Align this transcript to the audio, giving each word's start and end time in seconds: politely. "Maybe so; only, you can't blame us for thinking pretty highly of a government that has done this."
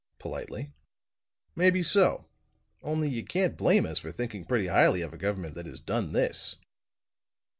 politely. 0.17 0.73
"Maybe 1.55 1.83
so; 1.83 2.25
only, 2.81 3.07
you 3.07 3.23
can't 3.23 3.55
blame 3.55 3.85
us 3.85 3.99
for 3.99 4.11
thinking 4.11 4.45
pretty 4.45 4.65
highly 4.65 5.01
of 5.01 5.13
a 5.13 5.15
government 5.19 5.53
that 5.53 5.67
has 5.67 5.79
done 5.79 6.11
this." 6.11 6.55